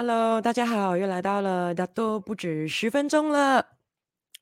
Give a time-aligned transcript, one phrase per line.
[0.00, 3.66] Hello，大家好，又来到了大多不止十分钟了。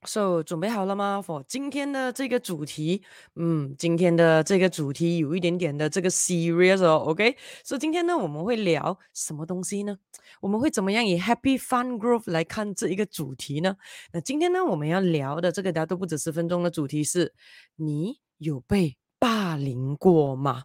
[0.02, 3.00] So，准备好了吗？For 今天的这个主题，
[3.36, 7.38] 嗯，今天的这个主题有一点点的这个 serious 哦，OK？
[7.64, 9.96] 所以今天呢，我们会聊什么东西呢？
[10.42, 13.78] 我们会怎么样以 Happy Fun Growth 来看这一个主题呢？
[14.12, 17.32] 那今天呢，我们要聊的这个大多不止十分钟的主题是：
[17.76, 20.64] 你有被霸凌过吗？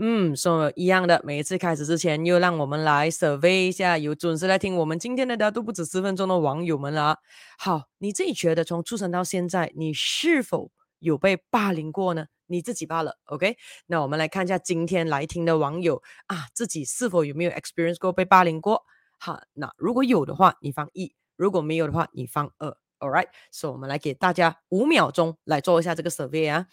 [0.00, 7.18] 嗯，说一样的，每一次开始之前，又让我们来 survey 一下有准时来听我们今天的大多不止十分钟的网友们了。
[7.58, 10.70] 好，你自己觉得从出生到现在，你是否
[11.00, 12.26] 有被霸凌过呢？
[12.46, 13.56] 你自己罢了，OK？
[13.86, 18.84] 那我们来看一下今天来听的网友啊，自己是否有没有 experience 过被霸凌过？
[19.18, 22.76] 好，那如果有的话，你放一；如果没有的话，你放二。
[23.00, 26.66] All right，所以我们来给大家五秒钟来做一下这个 survey 啊，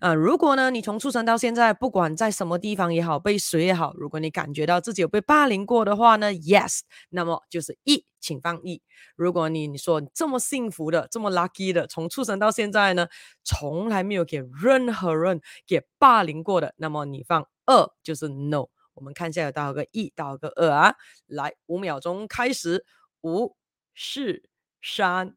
[0.00, 6.80] 啊，如果呢你从出生到现在，不管在什么地方也好，被谁也好，如果你感觉到自己有被霸凌过的话呢，Yes，
[7.10, 8.82] 那么就是一，请放一。
[9.14, 13.06] 如果你你说这么幸福的，这么 lucky 的，从出生到现在呢，
[13.44, 18.66] 从来没有给任何人给霸凌过的，那么你放二，就是 No。
[18.94, 20.96] 我们看一下有多少个一，多少个二啊？
[21.28, 22.84] 来，五秒钟开始，
[23.20, 23.54] 五、
[23.94, 24.42] 四、
[24.82, 25.36] 三。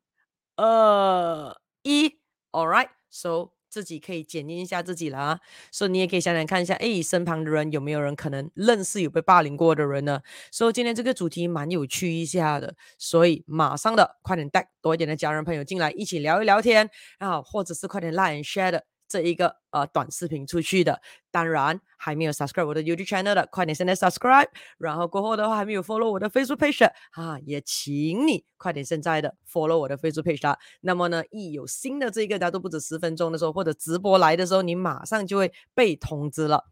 [0.55, 2.07] 二一
[2.51, 5.39] ，All right，so 自己可以检验一下自己了啊。
[5.71, 10.21] 所以你也可以想想看一下，哎，身旁的人有没有人可能认识有被霸凌过的人呢？
[10.51, 18.90] 所以今天这个主题蛮有趣一下的，所以马上的快点带多一点的家人朋友进来一起聊一聊天啊，或者是快点 like share 的。
[19.11, 30.47] 这一个呃短视频出去的，当然还没有 subscribe 我的 YouTube channel 的，快点现在 subscribe，然后过后的话还没有 follow 我的 Facebook page 啊，也请你快点现在的 follow 我的 Facebook page
[30.47, 30.57] 啊。
[30.79, 36.63] 那么呢，一有新的这个大家都不止十分钟的时候，或者直播来的时候，你马上就会被通知了。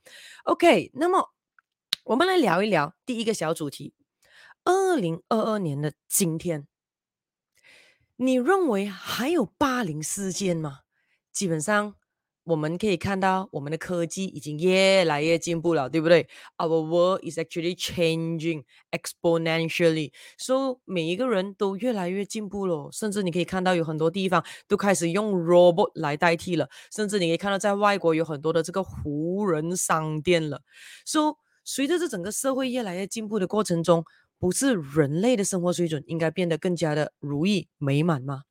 [0.45, 1.33] OK，那么
[2.05, 3.93] 我们来聊一聊第一个小主题：
[4.63, 6.65] 二零二二年的今天，
[8.15, 10.79] 你认为还有霸凌事件吗？
[11.33, 11.98] 基本上。
[12.45, 16.27] 我们可以看到，我们的科技已经越来越进步了，对不对
[16.57, 22.89] ？Our world is actually changing exponentially，所以每一个人都越来越进步了。
[22.91, 26.67] 甚至你可以看到，有很多地方都开始用 robot 来代替了。
[26.91, 30.61] 甚至你可以看到，在外国有很多的这个无人商店了。
[31.05, 31.33] 所以
[31.63, 34.03] 随着这整个社会越来越进步的过程中，
[34.39, 38.43] 不是人类的生活水准应该变得更加的如意美满吗？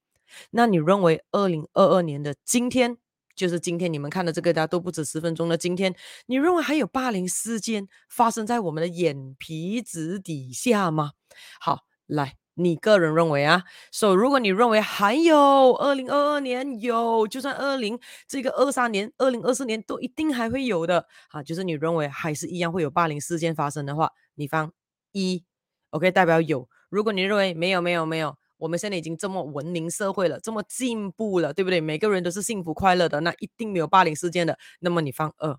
[0.50, 2.98] 那你认为二零二二年的今天？
[3.38, 5.94] 就是今天你们看的这个，大家都不止十分钟的今天，
[6.26, 11.12] 你认为还有霸凌事件发生在我们的眼皮子底下吗？
[11.60, 13.62] 好，来，你个人认为啊，
[13.92, 24.72] 所以如果你认为还有二零二二年有，就算二零这个二三年、二零二四年都一定还会有的啊，就是你认为还是一样会有霸凌事件发生的话，你放
[25.12, 25.44] 一
[25.90, 26.68] ，OK，代表有。
[26.90, 28.36] 如果你认为没有，没有，没有。
[28.58, 31.80] 我们现在已经这么文明社会了，这么进步了，对不对？
[31.80, 34.58] 每个人都是幸福快乐的，那一定没有霸凌事件的。
[34.80, 35.58] 那么你放二，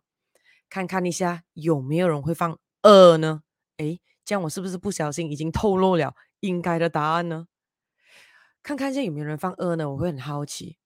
[0.70, 3.42] 看看一下有没有人会放二呢？
[3.78, 7.48] 诶，这样我是不是不小心已经透露了应该的答案呢？
[8.62, 9.90] 看看一下有没有人放二呢？
[9.90, 10.78] 我会很好奇。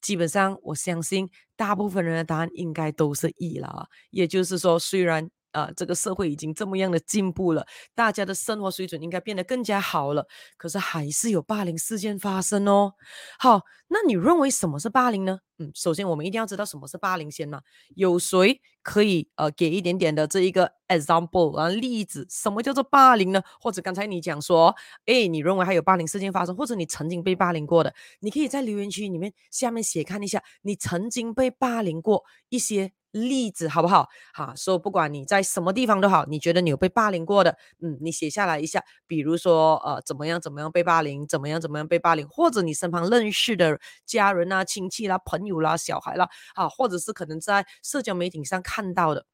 [0.00, 3.88] 基本上我相信大部分人的答案应该都是一了。
[4.10, 5.30] 也就是说，虽然。
[5.52, 12.94] 啊、这个社会已经这么样的进步了，大家的生活水准应该变得更加好了，可是还是有霸凌事件发生哦。
[13.38, 15.40] 好，那你认为什么是霸凌呢？
[15.58, 17.60] 嗯，首先我们一定要知道什么是霸凌先嘛。
[17.94, 22.26] 有谁可以呃给一点点的这一个 example 啊例子？
[22.30, 23.42] 什么叫做霸凌呢？
[23.60, 24.74] 或者刚才你讲说，
[25.06, 32.92] 诶，你认为还有霸凌事件发生，或者你曾经被霸凌过的，你可以在留言区里面下面写看一下，你曾经被霸凌过一些。
[33.12, 34.08] 例子好不好？
[34.32, 38.84] 好，说不管你在什么地方都好，你觉得你有被霸凌过的，嗯，你写下来一下。
[39.06, 49.26] 比如说，呃，怎么样怎么样被霸凌，怎么样怎么样被霸凌，或者你身旁认识的家人啊、亲戚啦、朋友啦、小孩啦，啊，或者是可能在社交媒体上看到的，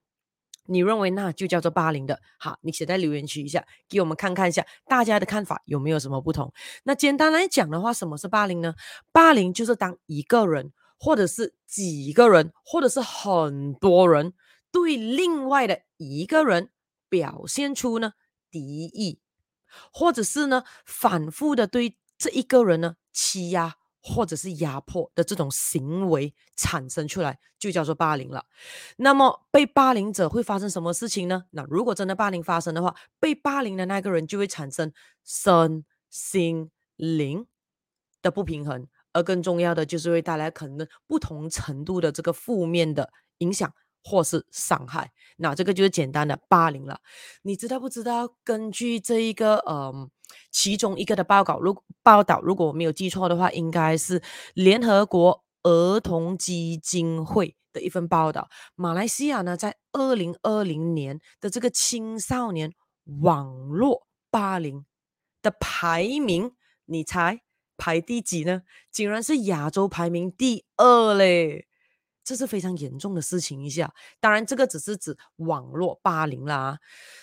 [0.64, 6.50] 你认为那就叫做霸凌的，好，你写在留言区一下，给我们看看一下大家的看法有没有什么不同。
[6.84, 8.74] 那简单来讲的话，什么是霸凌呢？
[9.12, 10.72] 霸凌就是当一个人。
[10.98, 14.32] 或者是几个人，或者是很多人
[14.70, 16.70] 对另外的一个人
[17.08, 18.12] 表现出呢
[18.50, 19.20] 敌意，
[19.92, 28.46] 或者是呢反复的对这一个人呢欺压或者是压迫的这种行为产生出来，就叫做霸凌了。
[28.98, 31.44] 那么被霸凌者会发生什么事情呢？
[31.50, 34.92] 那如果真的霸凌发生的话，被霸凌的那个人就会产生
[35.24, 37.46] 身心灵
[38.22, 38.86] 的不平衡。
[39.16, 43.72] 而更重要的就是会带来可能不同程度的这个负面的影响
[44.04, 45.10] 或是伤害。
[45.38, 47.00] 那这个就是简单的霸凌了。
[47.42, 48.28] 你知道不知道？
[48.44, 50.10] 根据这一个呃，
[50.50, 54.22] 其中一个的报告，如报道，如果我没有记错的话，应该是
[54.54, 58.48] 联合国儿童基金会的一份报道。
[58.74, 62.72] 马来西亚呢，在二零二零年的这个青少年
[63.20, 64.84] 网络霸凌
[65.42, 66.52] 的排名，
[66.86, 67.40] 你猜
[67.76, 68.62] 排第几呢？
[68.90, 71.66] 竟然是亚洲排名第二嘞！
[72.24, 76.80] 这是非常严重的事情一下，当然这个只是指网络霸凌啦。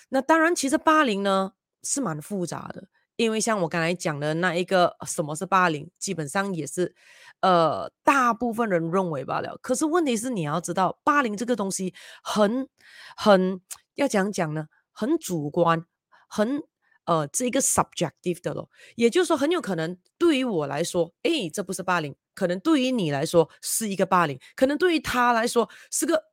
[0.10, 1.52] 那当然，其实霸凌呢
[1.84, 6.96] 是蛮复杂的，因为像我刚才讲的那一个什么是霸凌，基本上也是
[7.42, 9.58] 呃大部分人认为罢了。
[9.62, 12.70] 可是问题是你要知道，霸凌这个东西很
[13.18, 13.60] 很
[13.96, 15.86] 要讲讲呢，很主观，
[16.30, 16.64] 很。
[17.06, 26.24] 呃，这一个 subjective 的咯，也就是说，很有可能对于我来说，诶，这不是霸凌；可能对于你来说是一个霸凌，可能对于他来说是个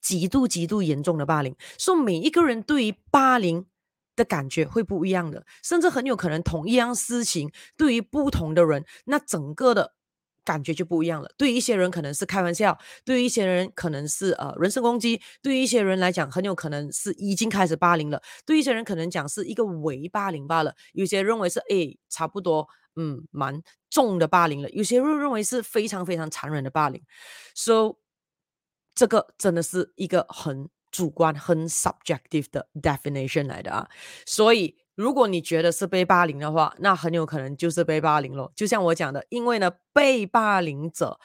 [0.00, 1.56] 极度极度严重的霸凌。
[1.78, 3.66] 所以每一个人对于霸凌
[4.14, 9.94] 的感觉会不一样的，甚至很有可能同一样事情，对于不同的人，那整个的。
[10.46, 11.28] 感觉就不一样了。
[11.36, 20.74] 对于一些人可能是开玩笑，对于一些人可能是呃人身攻击，对于一些人来讲很有可能是已经开始霸凌了，对于一些人可能讲是一个伪霸凌罢了。
[20.92, 23.60] 有些认为是诶差不多嗯蛮
[23.90, 27.02] 重的霸凌了，有些人认为是非常非常残忍的霸凌。
[27.54, 27.96] So
[28.94, 33.88] 这个真的是一个很主观、很 subjective 的 definition 来的啊，
[34.24, 34.78] 所以。
[34.96, 38.50] 如果你觉得是被霸凌的话，那很有可能就是被霸凌了。
[38.56, 41.20] 就像我讲的，因为呢，被霸凌者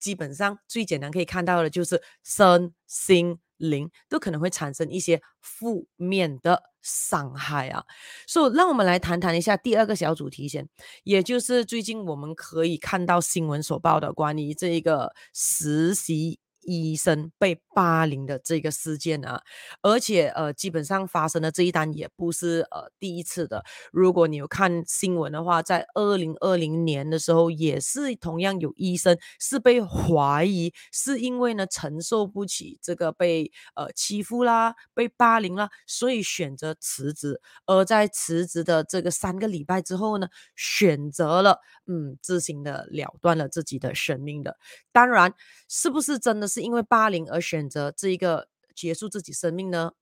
[0.00, 7.84] 基本上最简单可以看到的就是身心灵都可能会产生一些负面的伤害啊。
[8.26, 10.66] 所以，让我们来谈谈一下第二个小主题先，
[11.04, 16.39] 也就是最近我们可以看到新闻所报的关于这一个实习。
[16.62, 19.42] 医生被霸凌的这个事件啊，
[19.80, 23.64] 而且呃，基本上发生的这一单也不是呃第一次的。
[23.92, 37.40] 如果你有看新闻的话，在二零二零年的时候，也是同样有医生是被怀疑是因为呢承受不起这个被呃欺负啦、被霸凌啦，所以选择辞职。
[37.64, 44.58] 而在辞职的这个三个礼拜之后呢，选择了嗯自行的了断了自己的生命的。
[44.92, 45.32] 当然，
[45.68, 46.49] 是不是真的？
[46.50, 49.92] 是因为霸凌而选择这一个结束自己生命呢？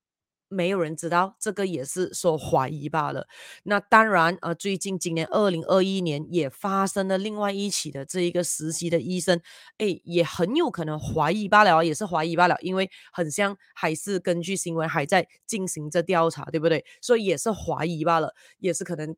[0.50, 3.28] 没有人知道，这个也是说怀疑罢了。
[3.64, 9.38] 那当然，呃，最近今年二零二一年也发生了另外一起的这一个实习的医生，
[9.76, 16.82] 诶，也很有可能怀疑罢了，也是怀疑罢了，因为很像还是根据新闻还在进行着调查，对不对？
[17.02, 19.14] 所以也是怀疑罢了，也是可能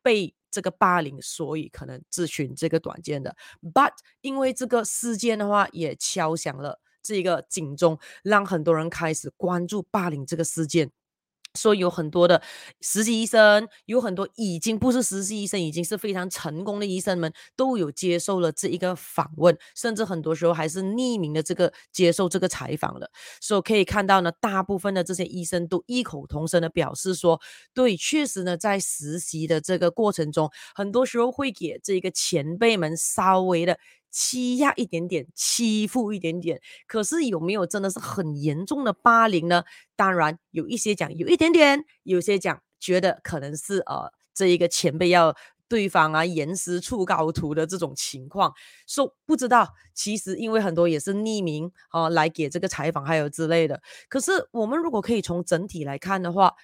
[0.00, 0.32] 被。
[0.50, 3.36] 这个霸凌，所以可能咨询这个短见的。
[3.62, 10.90] But 因为这个事件的话，也敲响了这个警钟，让很多人开始关注霸凌这个事件。
[11.54, 12.40] 说有很多的
[12.80, 23.10] 实习医生，有很多已经不是实习医生，已经是非常成功的医生们，都有接受了这一个访问，甚至很多时候还是匿名的这个接受这个采访的。
[23.40, 27.40] 所以可以看到呢，大部分的这些医生都异口同声的表示说，
[27.74, 33.78] 对，确实呢，在实习的这个过程中，很多时候会给这个前辈们稍微的。
[34.10, 39.64] 欺压一点点，欺负一点点，可是有没有真的是很严重的霸凌呢？
[39.96, 45.36] 当然有一些讲有一点点，有些讲觉得可能是呃这一个前辈要
[45.68, 48.52] 对方啊严师出高徒的这种情况，
[48.86, 49.74] 说、不知道。
[49.94, 56.54] 其实因为很多也是匿名啊、呃、来给这个采访还有之类的，可是我们如果可以从整体来看的话。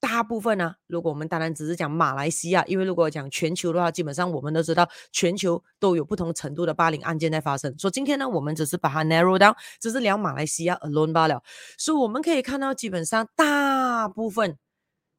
[0.00, 7.76] 大部分呢、啊，如果我们当然只是讲马来西亚，因为如果讲全球的话，基本上我们都知道全球都有不同程度的霸凌案件在发生。
[7.78, 11.42] 所以今天呢，我们只是把它 narrow down，只是聊马来西亚 alone 罢了。
[11.76, 14.56] 所以我们可以看到，基本上大部分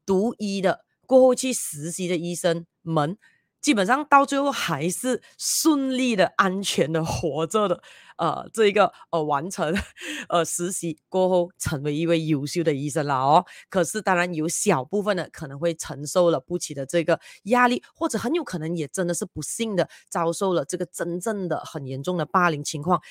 [0.06, 3.18] 读医的过后去实习的医生们。
[3.62, 7.82] 基本上到最后还是顺利的、安全的活着的，
[8.18, 9.74] 呃，这一个呃完成
[10.30, 13.46] 呃实习过后成为一位优秀的医生了哦。
[13.70, 23.02] 可是当然有小部分的可能会承受了不起的这个压力，或者很有可能也真的是不幸的遭受了这个真正的很严重的霸凌情况。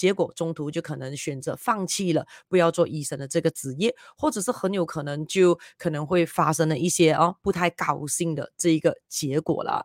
[0.00, 9.84] 结果中途就可能选择放弃了，不要做医生的这个职业，或者是很有可能就可能会发生了一些哦不太高兴的这一个结果了。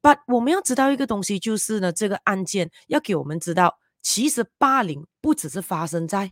[0.00, 6.30] But 我们要知道一个东西，就是呢，这个案件要给我们知道，其实霸凌不只是发生在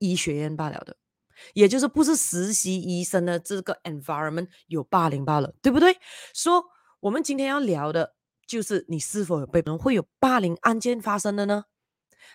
[0.00, 0.96] 医学院罢了的，
[1.54, 5.96] 也就是不是实习医生的这个 environment 有霸凌罢了，对不对？
[6.34, 6.64] 说、
[6.98, 11.66] 我们今天要聊的就是你是否有被人会有霸凌案件发生的呢？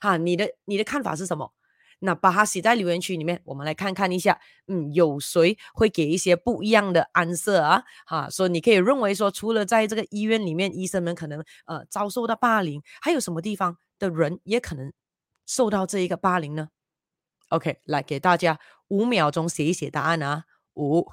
[0.01, 1.53] 哈，你的你的看法是什么？
[1.99, 7.83] 那把它写在留言区里面，我们来看看一下，嗯，有谁会给一些不一样的 answer 啊？
[8.05, 14.93] 哈，说你可以认为说，除了在这个医院里面，医生们可能呃遭受到霸凌，还有什么地方的人也可能
[15.47, 16.69] 受到这一个霸凌呢
[17.49, 20.43] ？OK，来给大家五秒钟写一写答案啊，
[20.75, 21.11] 五、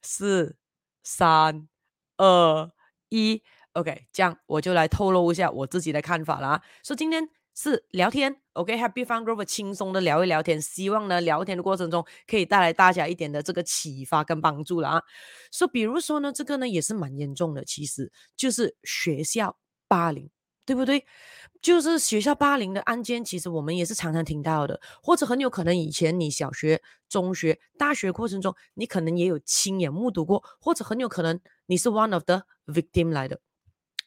[0.00, 0.56] 四、
[1.02, 1.68] 三、
[2.16, 2.72] 二、
[3.10, 3.42] 一
[3.74, 6.62] ，OK，这样我就来透露一下我自己的看法啦。
[6.82, 7.28] 所以今天。
[7.54, 15.02] 是聊天，OK，Happy Fun Group 轻松的聊一聊天，希望呢聊天的过程中可以带来大家一点的这个启发跟帮助了啊。
[15.52, 19.56] 所以比如说呢，这个呢也是蛮严重的，其实就是学校
[19.86, 20.28] 霸凌，
[20.66, 21.06] 对不对？
[21.62, 33.40] 就是学校霸凌的案件，其实我们也是常常听到的，或者很有可能以前你小学、中学、大学过程中，你可能也有亲眼目睹过，或者很有可能你是 one of the victim 来的。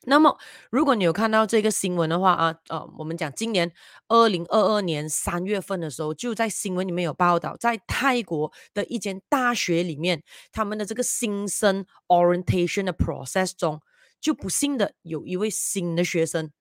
[0.10, 0.38] 那么，
[0.72, 3.70] 如果你有看到这个新闻的话啊，呃，我们讲今年
[4.08, 10.24] 二零二二年三月份的时候，就在新闻里面有报道，在泰国的一间大学里面，
[10.54, 13.82] 他们的这个新生 orientation 的 process 中，
[14.22, 16.52] 就不幸的有一位新的学生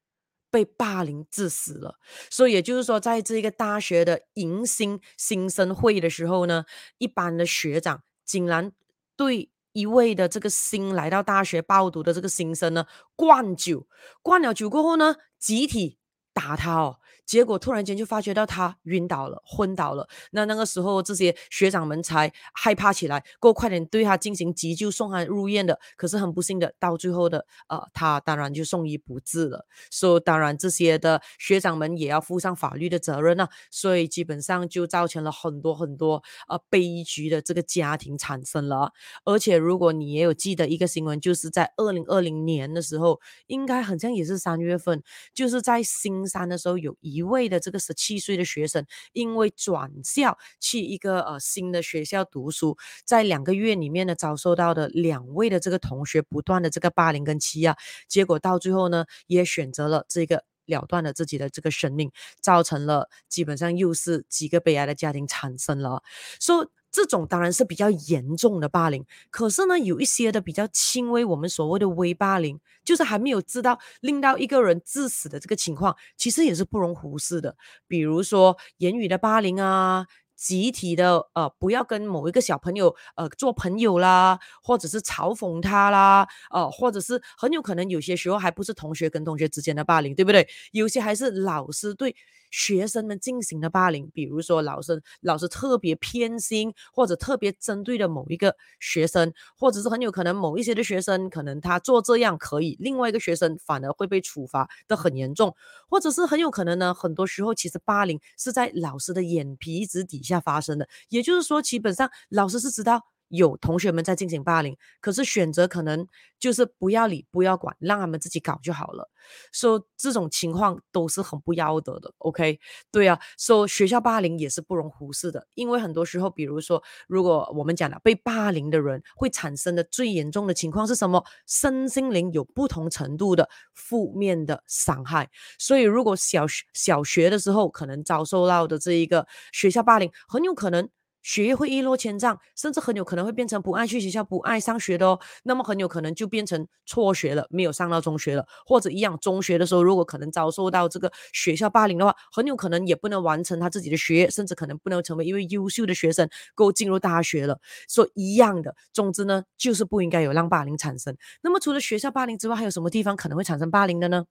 [0.50, 2.00] 被霸凌致死了。
[2.28, 6.64] 所以也就是说，在这个大学的迎新新生会的时候呢，
[6.98, 8.72] 一般的学长竟然
[9.16, 9.50] 对。
[9.76, 13.86] 一位的这个新来到大学报读的这个新生呢，灌酒，
[14.22, 15.98] 灌了酒过后呢，集体
[16.32, 16.96] 打他哦。
[17.26, 20.08] 结果突然间就发觉到他晕倒了，昏倒了。
[20.30, 25.78] 那那个时候，这些学长们才害怕起来，过快点对他进行急救，送他入院的。
[25.96, 29.66] 可是很不幸的，到最后的，呃，他当然就送医不治了。
[29.90, 33.48] 所以当然这些的学长们也要负上法律的责任啊。
[33.72, 38.92] 所以基本上就造成了很多很多呃悲剧的这个家庭产生了。
[39.24, 45.02] 而且如果你也有记得一个新闻，就是在二零二零年的时候，应该好像也是三月份，
[45.34, 47.15] 就是在新山的时候有一。
[47.16, 66.02] 一位的这个十七岁的学生，因为转校去一个呃新的学校读书，在两个月里面呢，遭受到的两位的这个同学不断的这个霸凌跟欺压，结果到最后呢，也选择了这个了断了自己的这个生命，造成了基本上又是几个悲哀的家庭产生了，
[66.40, 66.70] 说、so,。
[66.90, 77.54] 这种当然是比较严重的霸凌，可是呢，有一些的比较轻微，我们所谓的微霸凌，就是还没有知道令到一个人致死的这个情况，其实也是不容忽视的。
[77.86, 90.48] 比如说言语的霸凌啊，集体的呃，不要跟某一个小朋友呃做朋友啦，或者是嘲讽他啦，呃，或者是很有可能有些时候还不是同学跟同学之间的霸凌，对不对？
[90.72, 92.16] 有些还是老师对。
[92.50, 105.54] 学生们进行的霸凌，比如说老师老师特别偏心，或者特别针对的某一个学生，或者是很有可能某一些的学生，可能他做这样可以，另外一个学生反而会被处罚的很严重，
[105.88, 113.15] 或者是很有可能呢，很多时候其实霸凌是在老师的眼皮子底下发生的，也就是说，基本上老师是知道。
[113.28, 116.06] 有同学们在进行霸凌，可是选择可能
[116.38, 119.10] 就是不要理、不要管，让他们自己搞就好了。
[119.52, 122.12] 说、这种情况都是很不要得的。
[122.18, 122.60] OK，
[122.92, 131.24] 对啊，说、学校霸凌也是不容忽视的，因为很多时候，比如说，如果我们讲了被霸凌的人会产生的最严重的情况是什么？
[131.46, 135.28] 身心灵有不同程度的负面的伤害。
[135.58, 140.88] 所以，如果小学小学的时候可能遭受到的这一个学校霸凌，很有可能。
[141.26, 145.18] 学业会一落千丈，甚至很有可能会变成不爱去学校、不爱上学的哦。
[145.42, 157.58] 那么很有可能就变成辍学了，没有上到中学了，或者一样，中学的时候如果可能遭受到这个学校霸凌的话，很有可能也不能完成他自己的学业，甚至可能不能成为一位优秀的学生，够进入大学了。
[157.88, 161.16] 所以一样的，总之呢，就是不应该有让霸凌产生。
[161.42, 164.26] 那么除了学校霸凌之外，还有什么地方可能会产生霸凌的呢？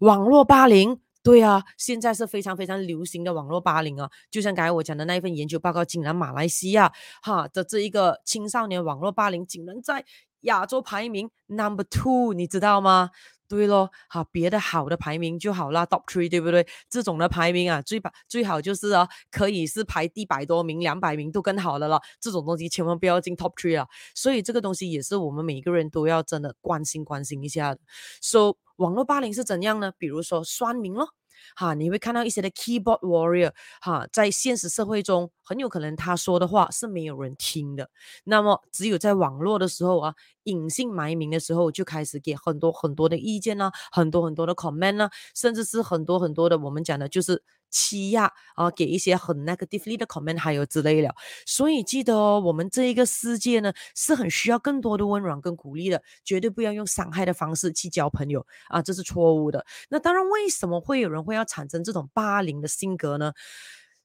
[0.00, 1.03] 网络霸凌。
[1.24, 10.04] 对啊，现在是非常非常流行的网络霸凌啊，就像刚才我讲的那一份研究报告，竟然马来西亚哈的这一个青少年网络霸凌，竟然在
[10.42, 13.08] 亚洲排名 number two，你知道吗？
[13.54, 16.66] 对咯，好，别的好的排名就好啦，top three 对不对？
[16.90, 22.00] 这种的排名啊，最把最好就是啊，可以是排一百多名、两百名都更好的了。
[22.20, 27.80] 这种东西千万不要进 top three 啊，所以这个东西也是我们每个人都要真的关心关心一下的。
[28.20, 29.92] So 网络霸凌是怎样呢？
[29.96, 31.10] 比如说酸民咯，
[31.56, 37.90] 哈，你会看到一些的 keyboard warrior，哈，在现实社会中很有可能他说的话是没有人听的，
[38.24, 47.42] 那么只有在网络的时候啊，隐姓埋名的时候就开始给很多很多的意见啊，很多很多的 comment 啊，甚至是很多很多的我们讲的就是。
[47.74, 51.12] 欺压啊，给一些很 negatively 的 comment，还有之类的。
[51.44, 59.66] 所以记得哦，我们这一个世界呢，是很需要更多的温暖跟鼓励的，绝对不要用伤害的方式去交朋友啊，这是错误的。
[59.88, 63.32] 那当然，为什么会有人会要产生这种霸凌的性格呢？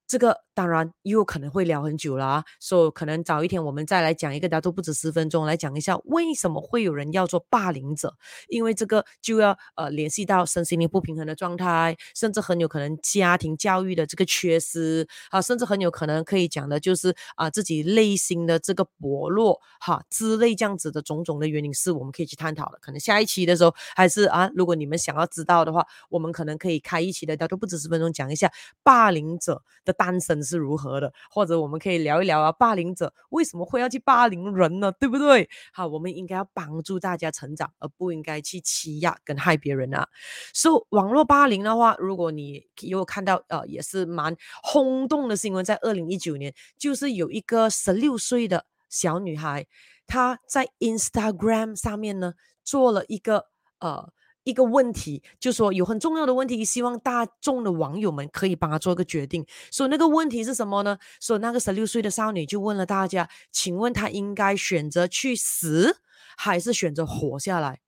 [0.09, 8.11] 这个当然又可能会聊很久了啊，所以可能早一天我们再来讲一个，大家都不止十分钟来讲一下为什么会有人要做霸凌者，
[8.47, 22.79] 因为这个就要呃联系到身心灵不平衡的状态，甚至很有可能家庭教育的这个缺失啊，甚至很有可能可以讲的就是啊自己内心的这个薄弱哈之类这样子的种种的原因是我们可以去探讨的。
[22.81, 28.51] 可能下一期的时候还是啊，如果你们想要知道的话，我们可能可以开一期的，大家都不止十分钟讲一下
[28.81, 29.95] 霸凌者的。
[30.00, 34.89] 单身是如何的，或者我们可以聊一聊啊，霸凌者为什么会要去霸凌人呢？
[34.94, 35.50] 对不对？
[35.74, 40.08] 好，我们应该要帮助大家成长，而不应该去欺压跟害别人啊。
[40.53, 49.68] 所以网络霸凌的话，如果你有看到呃，也是蛮轰动的新闻，在二零一九年，就是有一个十六岁的小女孩，
[50.08, 53.48] 她在 Instagram 上面呢做了一个
[53.79, 54.13] 呃。
[54.46, 59.46] 一个问题，就说有很重要的问题，希望大众的网友们可以帮他做一个决定。
[59.72, 60.98] 说那个问题是什么呢？
[61.19, 65.98] 说那个十六岁的少女就问了大家，请问她应该选择去死，
[66.38, 67.81] 还是选择活下来？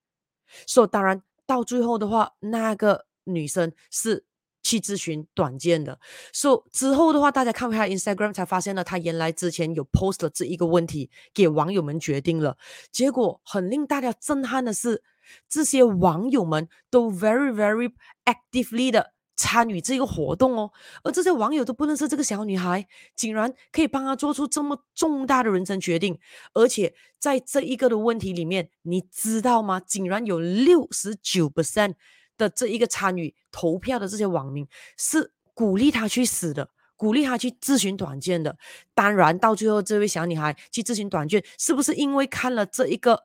[0.67, 4.25] 说当然到最后的话，那个女生是
[4.61, 5.99] 去咨询短见的。
[6.33, 12.57] 说之后的话，大家看回她 Instagram 才发现了，她原来之前有 post 了这一个问题给网友们决定了。
[12.91, 15.01] 结果很令大家震撼的是。
[15.49, 17.91] 这些网友们都 very very
[18.25, 20.71] actively 的参与这个活动哦，
[21.03, 26.19] 而这些网友都不认识这个小女孩，竟然可以帮她做出这么重大的人生决定，
[26.53, 29.79] 而且在这一个的问题里面，你知道吗？
[29.79, 31.95] 竟然有六十九 percent
[32.37, 38.55] 的这一个参与投票的这些网民是鼓励她去死的，鼓励她去咨询短见的。
[38.93, 43.23] 当然，到最后这位小女孩去咨询短见，是不是因为看了这一个？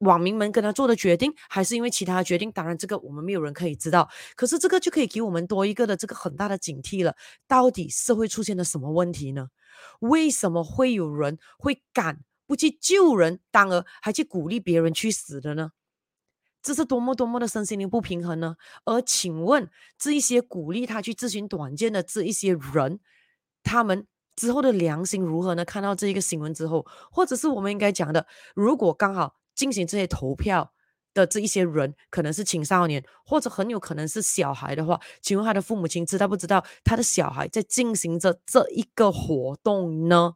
[0.00, 2.52] 网民们跟他做的决定，还是因为其他的决定？
[2.52, 4.08] 当然，这个我们没有人可以知道。
[4.34, 7.16] 可是这个就可以给我们多一个的这个很大的警惕了。
[7.48, 9.48] 到底社会出现了什么问题呢？
[10.00, 15.70] 为什么会有人会敢不去救人，当而还去鼓励别人去死的呢？
[16.62, 18.56] 这是多么多么的身心灵不平衡呢？
[18.84, 23.00] 而请问这一些鼓励他去咨询短见的这一些人，
[23.62, 25.64] 他们之后的良心如何呢？
[25.64, 29.36] 看到这一个新闻之后，或者是我们应该讲的，如果刚好。
[29.56, 30.72] 进行这些投票
[31.12, 40.34] 的这一些人，可能是青少年，或者很有可能是小孩的话，请问他的父母亲知道不知道他的小孩在进行着这一个活动呢？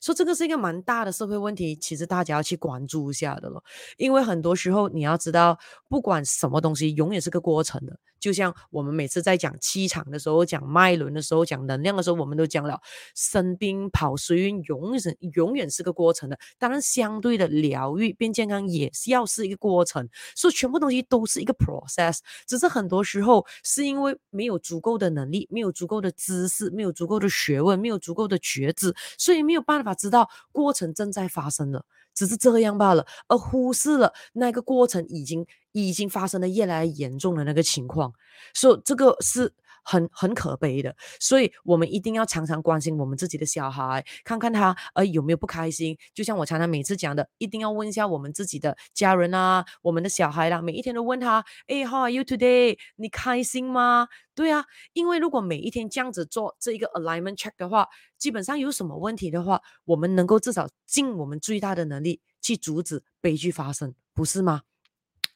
[0.00, 3.62] 说这个是一个蛮大的社会问题，其实大家要去关注一下的了。
[3.96, 7.98] 因为很多时候你要知道，不管什么东西，永远是个过程的。
[8.24, 12.80] 就像我们每次在讲气场的时候、讲脉轮的时候、讲能量的时候，我们都讲了，
[13.14, 16.38] 生病跑衰运永远永远是个过程的。
[16.58, 20.08] 当然，相对的疗愈变健康也是要是一个过程。
[20.34, 29.94] 所以全部东西都是一个 process，只是很多时候是因为没有足够的能力、没有足够的知识、没有足够的学问、没有足够的觉知，所以没有办法。
[29.94, 31.84] 知道过程正在发生了，
[32.14, 38.12] 只是这样罢了，而忽视了那个过程已经已经发生的越来越严重的那个情况，
[38.54, 39.54] 所以这个是。
[39.86, 45.94] 很很可悲的，所以我们一定要常常关心我们自己的小孩，看看他呃有没有不开心。
[46.14, 52.78] 就像我常常每次讲的，一定要问一下我们自己的家人啊，我们的小孩啦，每一天都问他，哎，How are you today？
[52.96, 54.08] 你开心吗？
[54.34, 64.62] 对啊，因为如果每一天这样子做这一个 alignment check 的话，基本上有什么问题的话，我们能够至少尽我们最大的能力去阻止悲剧发生，不是吗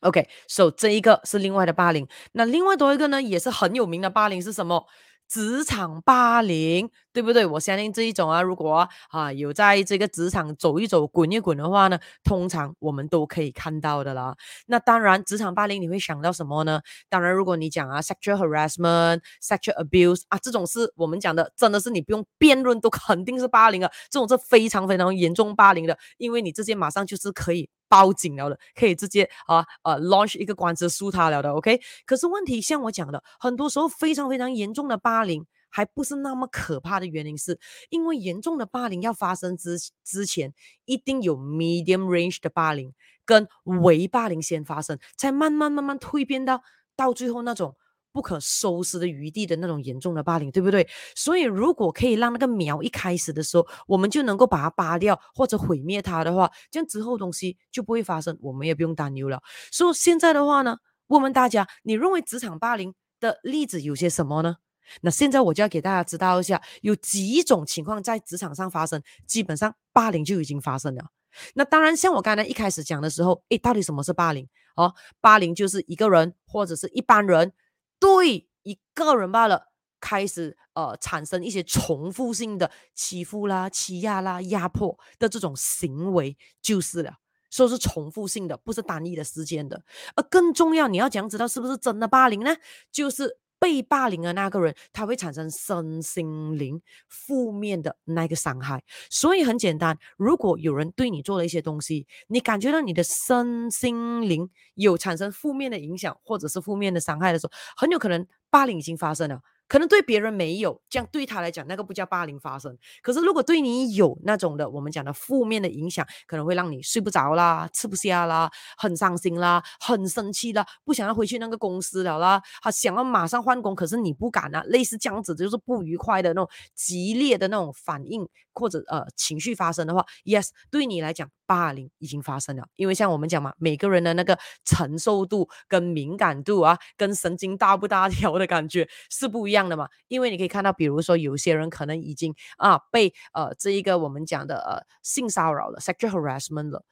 [0.01, 4.87] ？OK，so、这一个是另外的霸凌，那另外多一个呢，也是很有名的霸凌是什么？
[5.29, 7.45] 职场霸凌，对不对？
[7.45, 14.37] 我相信这一种啊，如果啊有在这个职场走一走、滚一滚的话呢，通常我们都可以看到的啦。
[14.67, 16.81] 那当然，职场霸凌你会想到什么呢？
[17.09, 27.69] 当然，如果你讲啊，sexual harassment、sexual abuse 啊，这种是我们讲的，真的是你不用辩论都 肯定是霸凌啊，这种是非常非常严重霸凌的，因为你直接马上就是可以。
[27.91, 31.81] 报警了的，可以直接啊呃 launch 一个官司诉他了的，OK。
[32.05, 37.59] 可是问题像我讲的，很多时候非常非常严重的霸凌，还不是那么可怕的原因是，
[37.91, 40.53] 因为严重的霸凌要发生之之前，
[40.85, 42.93] 一定有 medium range 的霸凌
[43.25, 46.63] 跟微霸凌先发生，才慢慢慢慢蜕变到
[46.97, 47.77] 到最后那种。
[48.11, 50.89] 不可收拾的余地的那种严重的霸凌，对不对？
[51.15, 59.41] 所以如果可以让那个苗一开始的时候，我们就能够把它拔掉或者毁灭它的话，这样之后东西就不会发生，我们也不用担忧了。
[59.71, 60.79] 所以现在的话呢，
[61.09, 64.57] 问问大家，你认为职场霸凌的例子有些什么呢？
[65.01, 71.11] 那现在我就要给大家知道一下，有几种情况在职场上发生，基本上霸凌就已经发生了。
[71.55, 74.49] 那当然，像我刚才一开始讲的时候，诶，到底什么是霸凌？
[74.77, 77.53] 哦，霸凌就是一个人或者是一般人
[78.01, 79.69] 对一个人罢了，
[80.01, 87.19] 开始呃产生一些重复性的欺负啦、欺压啦、压迫的这种行为就是了。
[87.51, 89.83] 说是重复性的，不是单一的事件的。
[90.17, 92.57] 而更重要，你要讲知道是不是真的霸凌呢？
[92.91, 93.39] 就是。
[93.59, 98.83] 被霸凌的那个人，他会产生身心灵负面的那个伤害。
[99.11, 109.41] 所以很简单，如果有人对你做了一些东西，你感觉到你的身心灵有产生负面的影响，或者是负面的伤害的时候，很有可能霸凌已经发生了。
[109.69, 112.77] 可能对别人没有，这样对他来讲，那个不叫霸凌发生。
[113.03, 128.27] 可是如果对你有那种的，我们讲的负面的影响，可能会让你睡不着啦，吃不下啦，很伤心啦，很生气啦，不想要回去那个公司了啦，他想要马上换工，可是你不敢啊，类似这样子就是不愉快的那种激烈的那种反应
[128.59, 132.67] 或者呃情绪发生的话，yes，对你来讲，霸凌已经发生了。
[132.77, 139.59] 因为像我们讲嘛，每个人的那个承受度跟敏感度啊，跟神经大不大调的感觉是不一。
[139.59, 146.85] 样的嘛，因为你可以看到，比如说有些人可能已经啊被呃这一个我们讲的呃性骚扰了 （sexual harassment） 了，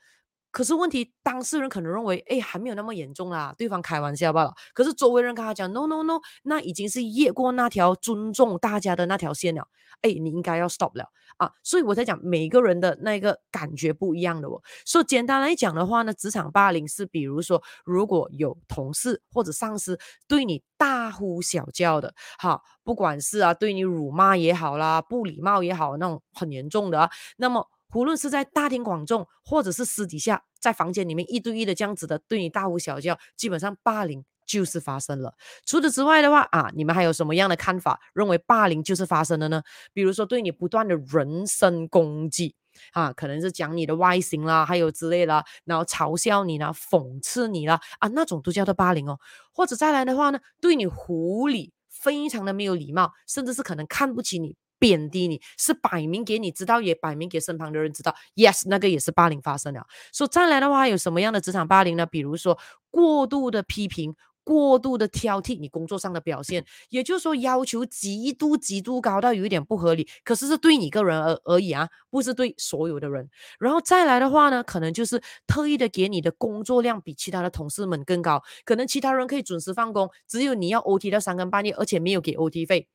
[0.57, 4.55] 可是问题当事人可能认为，哎，还没有那么严重啦，对方开玩笑罢了。
[4.73, 9.69] 可是周围人跟他讲，no no no，那已经是越过那条尊重大家的那条线了，
[10.01, 11.11] 哎，你应该要 stop 了。
[11.37, 14.62] 啊，所以我在讲每个人的那个感觉不一样的哦。
[14.87, 34.25] 所以简单来讲的话呢，职场霸凌是比如说，如果有同事或者上司对你大呼小叫的，哈，不管是啊对你辱骂也好啦，不礼貌也好，那种很严重的啊，那么无论是在大庭广众，或者是私底下在房间里面一对一的这样子的对你大呼小叫，基本上霸凌。
[34.49, 35.35] 就是发生了。
[35.64, 37.99] 除此之外的话啊，你们还有什么样的看法？
[38.14, 39.61] 认为霸凌就是发生的呢？
[39.92, 42.55] 比如说对你不断的人身攻击
[42.92, 49.18] 啊，可能是讲你的外形啦，还有之类的，然后嘲笑你啦，讽刺你啦啊，那种都叫做霸凌哦。
[49.53, 58.14] 或者再来的话呢，对你狐狸非常的没有礼貌，甚至是可能看不起你、贬低你，是摆明给你知道，也摆明给身旁的人知道。
[58.34, 59.86] Yes，那个也是霸凌发生了。
[60.12, 62.06] 所再来的话，有什么样的职场霸凌呢？
[62.06, 62.58] 比如说
[62.90, 64.14] 过度的批评。
[64.46, 73.28] 过度的挑剔你工作上的表现，也就是说要求极度极度高到有一点不合理，可是是对你个人而而已啊，不是对所有的人。
[73.58, 82.86] 然后再来的话呢，可能就是特意的给你的工作量比其他的同事们更高，可能其他人可以准时放工，只有你要 OT 到三更半夜，而且没有给 OT 费。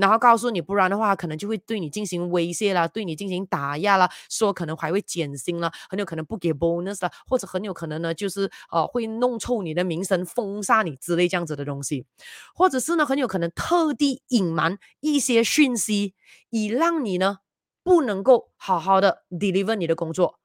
[0.00, 12.06] 然后告诉你，不然的话，可能就会对你进行威胁啦，对你进行打压啦，说可能还会减薪啦，很有可能不给 bonus 啦，或者很有可能呢，就是呃会弄臭你的名声，封杀你之类这样子的东西，
[12.54, 16.14] 或者是呢，很有可能特地隐瞒一些讯息，
[16.50, 17.38] 以让你呢
[17.82, 20.38] 不能够好好的 deliver 你的工作，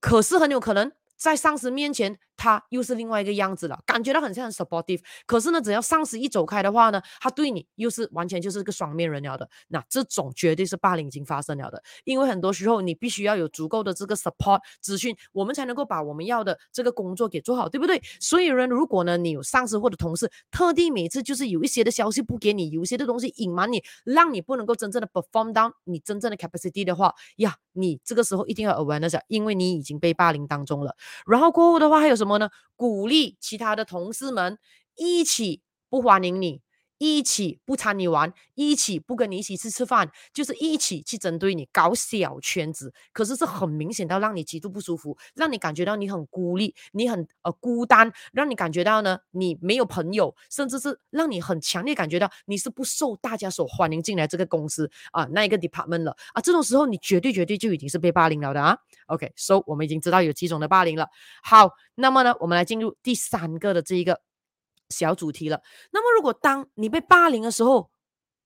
[0.00, 0.92] 可是很有可能。
[1.16, 5.02] 在上司面前，他又是另外一个样子了，感觉到很像很 supportive。
[5.26, 9.46] 可是呢，只要上司一走开的话呢，他对你又是完全就是个双面人了的。
[9.68, 18.00] 那这种绝对是霸凌已经发生了的，因为很多时候你必须要有足够的这个 support 资讯，我们才能够把我们要的这个工作给做好，对不对？
[18.18, 30.96] 所以呢，如果呢你有上司或者同事特地每次就是有一些的消息不给你，有一些的东西隐瞒你，让你不能够真正的 perform down 你真正的 capacity 的话，呀，你这个时候一定要 awareness，因为你已经被霸凌当中了。
[31.26, 32.50] 然后过后的话还有什么呢？
[32.76, 34.58] 鼓励其他的同事们
[34.96, 36.62] 一起不欢迎你。
[37.00, 58.76] 一起不参你玩，一起不跟你一起吃吃饭，就是一起去针对你搞小圈子，可是是很明显到让你极度不舒服，让你感觉到你很孤立，你很呃孤单，让你感觉到呢你没有朋友，甚至是让你很强烈感觉到你是不受大家所欢迎进来这个公司啊那一个 department 了啊，这种时候你绝对绝对就已经是被霸凌了的啊。
[59.06, 61.08] OK，so 我们已经知道有几种的霸凌了。
[61.42, 64.20] 好，那么呢，我们来进入第三个的这一个。
[64.90, 65.62] 小主题了。
[65.92, 67.90] 那么，如果当你被霸凌的时候，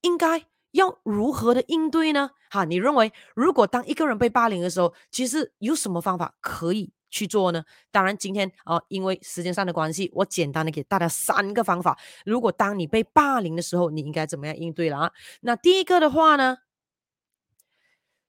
[0.02, 2.30] 应该要如何的应对呢？
[2.50, 7.64] 哈，你认为，如果当一个人被霸凌的时候，其实有什么方法可以去做呢？
[7.90, 11.98] 当然，今天啊、因为时间上的关系，我简单的给大家三个方法。
[12.24, 15.12] 如果当你被霸凌的时候，你应该怎么样应对了啊？
[15.40, 16.58] 那第一个的话呢，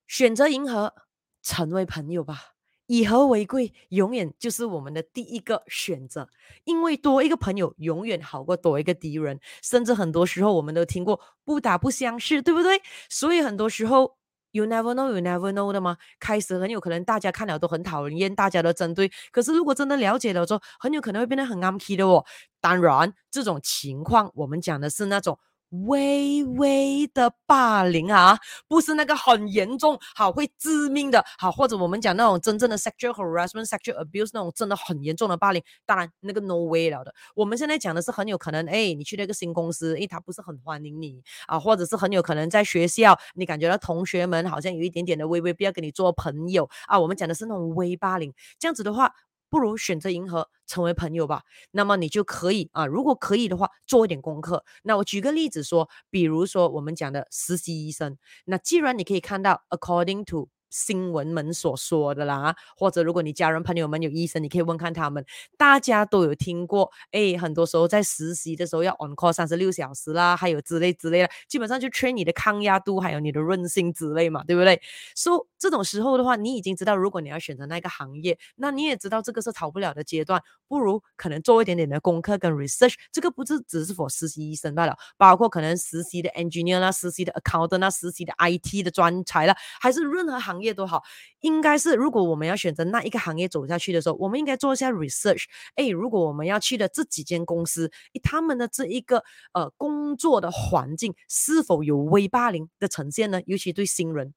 [0.08, 0.94] 选择迎合，
[1.42, 2.55] 成为朋友吧。
[2.88, 6.30] 以和为贵，永远就是我们的第一个选择。
[6.64, 9.40] 因为多一个朋友，永远好过多一个敌人。
[9.62, 12.82] 甚至很多时候，我们都听过“不打不相识”，对不对？
[13.10, 14.18] 所以很多时候
[14.52, 15.98] ，you never know, you never know 的嘛。
[16.20, 19.12] 开始很有可能大家看了都很讨厌，大家都针对。
[19.32, 22.24] 可是如果真的了解了之后，很有可能会变得很暗气的哦。
[22.62, 25.40] 当然，这种情况我们讲的是那种
[25.84, 37.14] 微微的霸凌啊，不是那个很严重，好会致命的，好或者我们讲那种真正的 sexual harassment、sexual abuse 那种真的很严重的霸凌，当然那个 no way 了的。
[37.36, 47.00] 我们现在讲的是很有可能，哎，你去了一个新公司，哎，他不是很欢迎你啊，或者是很有可能在学校，你感觉到同学们好像有一点点的微微不要跟你做朋友啊。
[47.00, 49.12] 我们讲的是那种微霸凌，这样子的话。
[49.50, 54.64] 不如选择迎合成为朋友吧，那么你就可以啊，如果可以的话，做一点功课。
[54.84, 60.50] 那我举个例子说，比如说我们讲的实习医生，那既然你可以看到，according to。
[60.76, 65.26] 新闻们所说的啦，或者如果你家人朋友们有医生，你可以问看他们，
[65.58, 74.82] 大家都有听过，哎，很多时候在实习的时候要 on call 三十六小时啦，还有之类之类的，基本上就缺你的抗压度，还有你的韧性之类嘛，对不对？
[75.16, 90.65] 所以这种时候的话，你已经知道，如果你要选择那个行业，那你也知道这个是逃不了的阶段，不如可能做一点点的功课跟 research，这个不是只是否实习医生罢了，包括可能实习的 engineer 啦，实习的 accountant 啦，实习的 IT 的专才啦，还是任何行业。
[90.66, 91.02] 业都好，
[91.40, 95.44] 应该是如果我们要选择那一个行业走下去的时候，我们应该做一下 research。
[95.76, 97.90] 哎，如果我们要去的这几间公司，
[98.22, 99.24] 他们的这一个
[99.54, 103.42] 呃工作的环境是否有微霸凌的呈现呢？
[103.46, 104.34] 尤其对新人。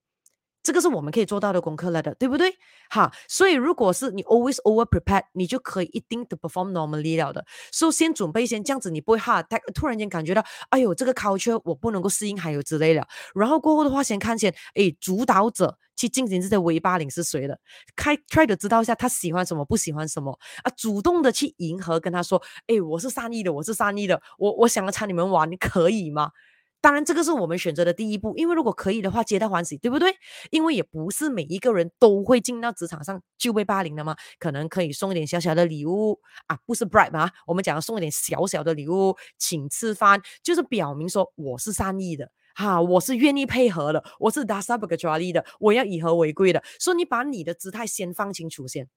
[0.69, 2.55] 这个是我们可以做到的功课来的，对不对？
[2.91, 7.43] 哈，所以如果是你 always over prepared，你就可以一定的 perform normally 了的。
[7.73, 9.43] 首先准备先这样子，你不会哈，
[9.75, 13.03] 突然间感觉到，哎呦，这个 culture 我不能够适应，还有之类的。
[13.35, 17.59] 然后过后的话，先看先，哎，主导者去进行这些微霸凌是谁的？
[17.97, 26.31] 开 try 的知道一下他喜欢什么，不喜欢什么啊，主动的去迎合，跟他说，哎，我是善意的，我是善意的，我我想要参你们玩，你可以吗？
[26.81, 30.14] 当然，这个是我们选择的第一步，因为如果可以的话，皆大欢喜，对不对？
[30.51, 48.88] 因为也不是每一个人都会进到职场上就被霸凌的嘛，可能可以送一点小小的礼物啊，不是 bribe 嘛，我们讲的送一点小小的礼物，请吃饭，就是表明说我是善意的，哈、我是愿意配合的，我是 dasabegtrali 的，我要以和为贵的，所以你把你的姿态先放清楚先。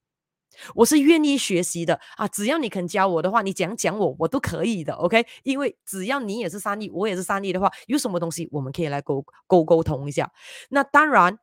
[0.76, 5.26] 我是愿意学习的啊，只要你肯教我的话，你讲讲我，我都可以的，OK？
[5.44, 10.32] 因为只要你也是善意，我也是善意的话，有什么东西我们可以来沟沟沟通一下。
[10.70, 11.38] 那当然，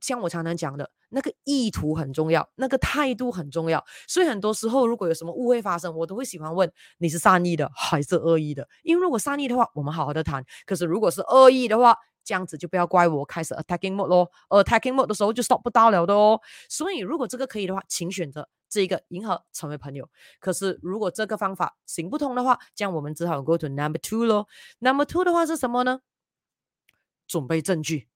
[0.00, 3.84] 像我常常讲的，那个意图很重要，那个态度很重要。
[4.06, 8.68] 所以很多时候，如果有什么误会发生，我都会喜欢问你是善意的还是恶意的？
[8.82, 16.40] 因为如果善意的话，我们好好的谈；可是如果是恶意的话，这样子就不要怪我开始 attacking mode 咯，attacking mode 的时候就 stop 不到了的哦。
[16.68, 20.08] 所以如果这个可以的话，请选择这一个银河成为朋友。
[20.40, 24.48] 可是如果这个方法行不通的话，这样我们只好 go to number two 咯。
[24.78, 26.00] number two 的话是什么呢？
[27.26, 28.08] 准备证据，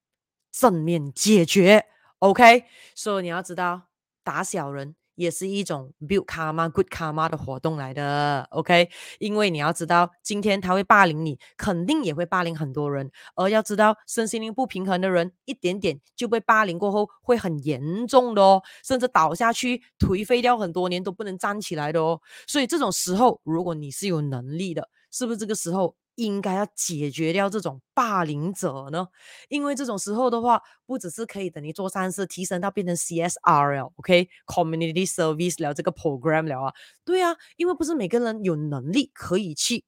[0.51, 1.87] 正面解决。
[2.19, 3.89] OK，所以你要知道
[4.23, 4.97] 打小人。
[5.19, 8.89] 也是一种 build karma good karma 的活动来的，OK？
[9.19, 13.11] 因为你要知道，今天他会霸凌你，肯定也会霸凌很多人。
[13.35, 22.21] 而要知道，身心灵不平衡的人，一点点就被霸凌过后，会很严重的哦，甚至倒下去，颓废掉很多年都不能站起来的哦。
[22.47, 25.97] 所以这种时候，如果你是有能力的，是不是这个时候？
[26.19, 29.07] 应该要解决掉这种霸凌者呢，
[29.49, 39.85] 因为这种时候的话，不只是可以等于做善事，提升到变成 CSR L OK Community Service 了这个 Program 了啊，对啊，因为不是每个人有能力可以去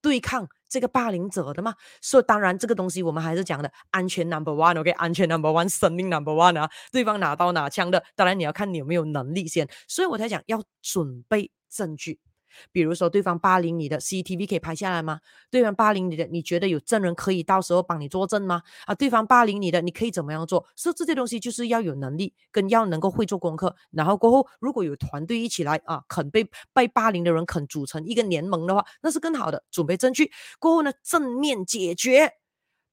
[0.00, 12.20] 对抗这个霸凌者的嘛，所以当然这个东西我们还是讲的安全 Number One，OK，安全 Number One，生命 Number One 啊，对方拿刀拿枪的，当然你要看你有没有能力先，所以我才讲要准备证据。
[12.70, 15.20] 比如说，对方霸凌你的，CTV 可以拍下来吗？
[15.50, 18.62] 对方霸凌你的，你觉得有证人可以到时候帮你作证吗？
[18.86, 20.66] 啊，对方霸凌你的，你可以怎么样做？
[20.76, 23.74] 所以这些东西就是要有能力，跟要能够会做功课。
[23.90, 29.62] 然后过后，如果有团队一起来啊，肯被被霸凌的人肯组成一个联盟的话，那是更好的。
[29.70, 32.32] 准备证据过后呢，正面解决，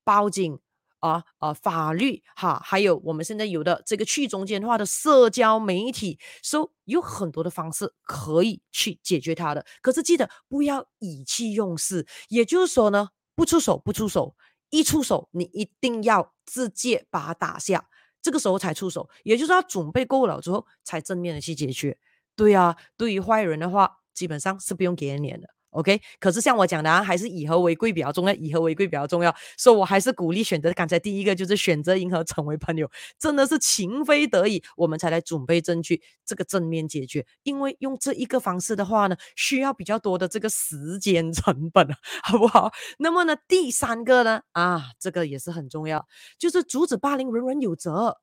[0.04, 0.60] 报警。
[1.00, 1.54] 啊啊！
[1.54, 9.66] 法律哈，还有我们现在有的这个去中间化的社交媒体，所以有很多的方式可以去解决它的。
[9.82, 14.36] 可是记得不要意气用事，也就是说呢，不出手不出手，
[14.70, 17.88] 一出手你一定要直接把它打下，
[18.22, 21.98] 这个时候才出手，也就是要准备够了之后才正面的去解决。
[22.36, 25.50] 对啊，对于坏人的话，基本上是不用给脸的。
[25.72, 37.24] OK，可是像我讲的啊，还是以和为贵比较重要，以和为贵比较重要，所以我还是鼓励选择刚才第一个，就是选择银河成为朋友，真的是情非得已，我们才来准备证据，这个正面解决。
[37.44, 41.88] 因为用这一个方式的话呢，需要比较多的这个时间成本，
[42.24, 42.72] 好不好？
[42.98, 46.04] 那么呢，第三个呢，啊，这个也是很重要，
[46.40, 48.18] 就是阻止霸凌，人人有责。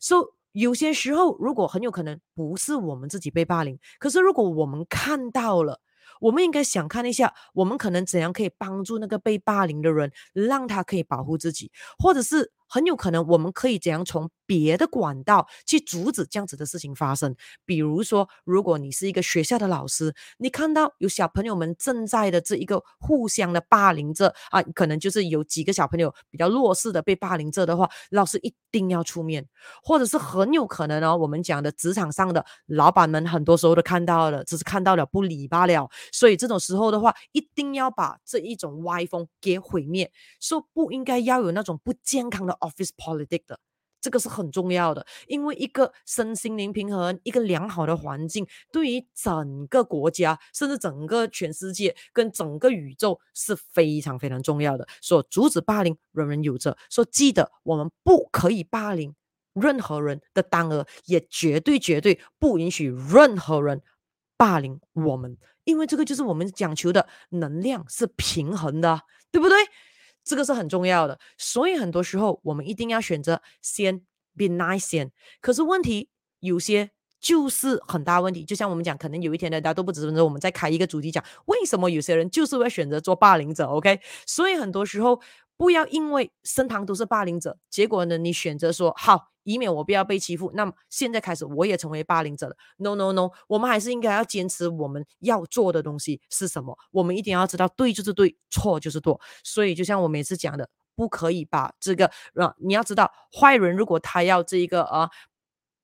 [0.00, 0.18] 所
[0.52, 5.80] 以有些时候，如果很有可能不是我们自己被霸凌，可是如果我们看到了。
[6.20, 12.52] 我们应该想看一下，我们可能怎样可以帮助那个被霸凌的人，让他可以保护自己，或者是。
[12.68, 17.34] 很有可能我们可以怎样从别的管道去阻止这样子的事情发生？
[17.64, 29.46] 比如说，如果你是一个学校的老师，你看到有小朋友们正在的这一个互相的霸凌着啊，可能就是有几个小朋友比较弱势的被霸凌着的话，老师一定要出面，
[29.82, 35.88] 或者是很有可能、哦，我们讲的职场上的老板们很多时候都看到了，只是看到了不理罢了。
[36.12, 42.57] 所以这种时候的话，一定要把这一种歪风给毁灭，说不应该要有那种不健康的。
[42.60, 43.58] Office politic 的
[44.00, 54.86] 这个是很重要的，因为一个身心灵平衡、一个良好的环境，对于整个国家，甚至整个全世界跟整个宇宙是非常非常重要的。
[55.02, 56.76] 说阻止霸凌，人人有责。
[56.88, 59.14] 说记得，我们不可以霸凌
[59.52, 63.82] 任何人的单额，也绝对绝对不允许任何人
[64.36, 69.00] 霸凌我们，因为这个就是我们讲求的能量是平衡的，
[69.32, 69.58] 对不对？
[70.28, 73.98] 这个是很重要的，所以很多时候我们一定要选择先
[74.36, 75.10] be nice 先。
[75.40, 76.10] 可是问题
[76.40, 85.20] 有些就是很大问题，就像我们讲，可能有一天呢，大家都不止分钟，我们再开一个主题讲，为什么有些人就是会选择做霸凌者？OK，所以很多时候。
[85.58, 92.56] 不要因为身旁都是霸凌者，结果呢，你选择说好，以免我不要被欺负，那么现在开始我也成为霸凌者了。
[92.76, 96.78] No No No，我们还是应该要坚持我们要做的东西是什么。
[96.92, 99.20] 我们一定要知道对就是对，错就是错。
[99.42, 105.10] 所以就像我每次讲的，不可以把这个啊，你要知道，坏人如果他要这一个啊，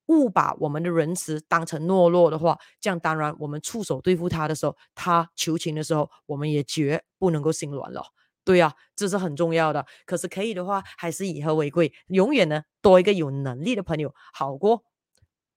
[0.06, 8.04] 误把我们的仁慈当成懦弱的话，这样当然我们出手对付他的时候，他求情的时候，我们也绝不能够心软了。
[8.44, 9.86] 对呀、这是很重要的。
[10.04, 11.92] 可是可以的话，还是以和为贵。
[12.08, 14.84] 永远呢，多一个有能力的朋友，好过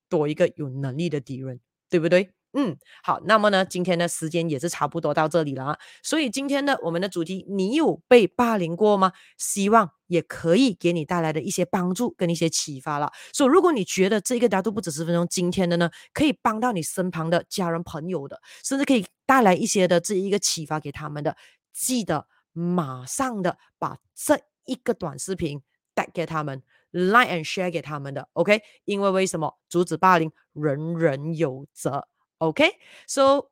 [0.10, 2.32] 多一个有能力的敌人，对不对？
[2.54, 3.20] 嗯，好。
[3.26, 5.78] 那么呢，今天的时间也是差不多到这里了啊。
[6.02, 9.12] 所以今天呢我们的主题，你有被霸凌过吗？
[9.38, 13.12] 希望也可以给你带来的一些帮助跟一些启发了。
[13.34, 21.36] 所以如果你觉得这个大都不止十分钟，今天的呢，可以帮到你身旁的家人朋友的，甚至可以带来一些的这一个启发给他们的，
[21.74, 22.28] 记得。
[22.58, 25.62] 马上的把这一个短视频
[25.94, 28.62] 带给他们，like and share 给他们的，OK？
[28.86, 32.08] 因为为什么阻止霸凌，人人有责
[32.40, 33.52] ，OK？So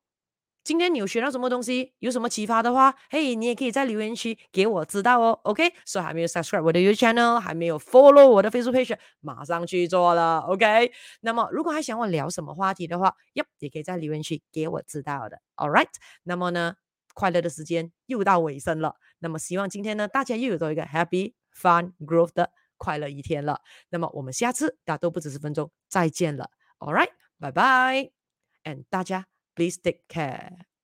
[0.63, 10.91] 今天你有学到什么东西，有什么启发的话，嘿，你也可以在留言区给我知道哦，OK？So 还没有 subscribe 我的 YouTube channel，还没有 follow 我的 Facebook page，马上去做了，OK？
[11.21, 15.89] 那么如果还想我聊什么话题的话，Yep，也可以在留言区给我知道的，All right？
[16.23, 16.73] 那么呢？
[17.15, 23.61] 快乐的时间又到尾声了，那么希望今天呢，大家又有多一个 happy fun growth 的快乐一天了。
[23.89, 28.11] 那么我们下次大家都不止十分钟再见了 All right，拜拜
[28.65, 29.25] ，And 大家
[29.55, 30.74] please take care。